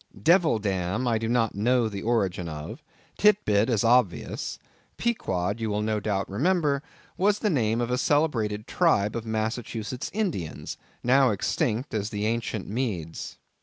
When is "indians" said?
10.11-10.75